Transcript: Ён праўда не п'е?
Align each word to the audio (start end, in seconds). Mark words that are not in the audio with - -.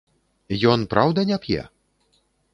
Ён 0.75 0.85
праўда 0.95 1.27
не 1.33 1.37
п'е? 1.45 1.61